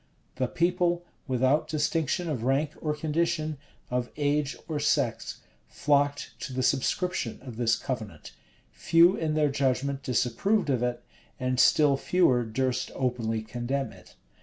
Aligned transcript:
[]The 0.37 0.47
people, 0.47 1.05
without 1.27 1.67
distinction 1.67 2.27
of 2.27 2.41
rank 2.41 2.71
or 2.81 2.95
condition, 2.95 3.59
of 3.91 4.09
age 4.17 4.57
or 4.67 4.79
sex, 4.79 5.41
flocked 5.67 6.31
to 6.39 6.51
the 6.53 6.63
subscription 6.63 7.39
of 7.43 7.55
this 7.57 7.75
covenant: 7.77 8.31
few 8.71 9.15
in 9.15 9.35
their 9.35 9.49
judgment 9.49 10.01
disapproved 10.01 10.71
of 10.71 10.81
it; 10.81 11.03
and 11.39 11.59
still 11.59 11.97
fewer 11.97 12.43
durst 12.43 12.89
openly 12.95 13.43
condemn 13.43 13.91
it. 13.93 14.15